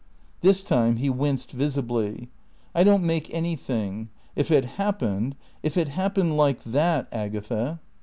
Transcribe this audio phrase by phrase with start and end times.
[0.39, 2.29] This time he winced visibly.
[2.73, 4.09] "I don't make anything.
[4.35, 7.79] If it happened if it happened like that, Agatha